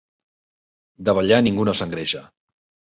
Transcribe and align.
De 1.11 1.15
ballar 1.21 1.41
ningú 1.51 1.69
no 1.71 1.79
s'engreixa. 1.83 2.27